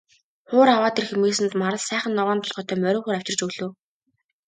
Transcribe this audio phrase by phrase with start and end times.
[0.49, 3.69] Хуур аваад ир хэмээсэнд Марал сайхан ногоон толгойтой морин хуур авчирч өглөө.